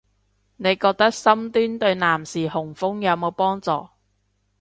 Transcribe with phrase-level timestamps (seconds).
[0.55, 3.87] 你覺得深蹲對男士雄風有冇幫助